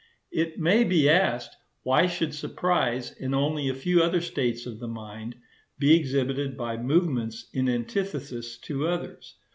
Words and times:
It 0.31 0.57
may 0.57 0.83
be 0.83 1.07
asked 1.07 1.55
why 1.83 2.07
should 2.07 2.33
surprise, 2.33 3.11
and 3.21 3.35
only 3.35 3.69
a 3.69 3.75
few 3.75 4.01
other 4.01 4.19
states 4.19 4.65
of 4.65 4.79
the 4.79 4.87
mind, 4.87 5.35
be 5.77 5.93
exhibited 5.95 6.57
by 6.57 6.75
movements 6.77 7.47
in 7.53 7.69
antithesis 7.69 8.57
to 8.61 8.87
others. 8.87 9.35